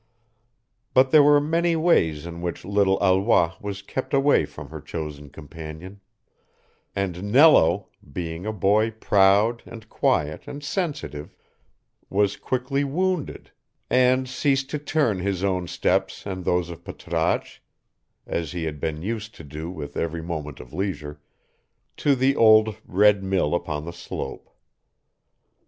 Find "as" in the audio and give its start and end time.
18.25-18.53